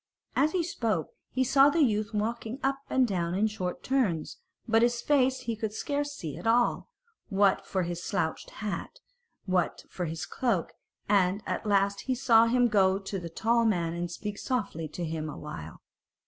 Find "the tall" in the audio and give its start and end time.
13.19-13.63